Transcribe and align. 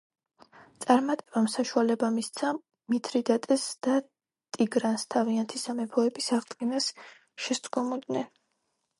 წარმატებამ 0.83 1.47
საშუალება 1.55 2.07
მისცა 2.13 2.47
მითრიდატეს 2.93 3.65
და 3.87 3.97
ტიგრანს 4.57 5.05
თავიანთი 5.15 5.61
სამეფოების 5.65 6.31
აღდგენას 6.39 6.89
შესდგომოდნენ. 7.45 8.27